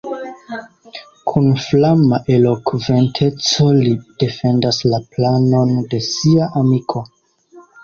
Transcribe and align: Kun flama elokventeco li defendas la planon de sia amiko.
Kun 1.31 1.49
flama 1.65 2.19
elokventeco 2.37 3.67
li 3.83 3.93
defendas 4.25 4.81
la 4.95 5.03
planon 5.13 5.77
de 5.95 6.03
sia 6.11 6.51
amiko. 6.65 7.07